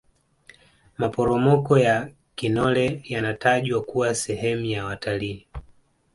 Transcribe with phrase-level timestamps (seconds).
[0.97, 5.47] maporomoko ya kinole yanatajwa kuwa sehemu ya watalii